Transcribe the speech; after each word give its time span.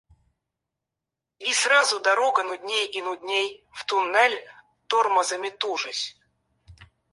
И 1.49 1.53
сразу 1.53 1.99
дорога 1.99 2.41
нудней 2.41 2.87
и 2.87 3.03
нудней, 3.03 3.63
в 3.71 3.85
туннель, 3.85 4.41
тормозами 4.87 5.51
тужась. 5.51 6.17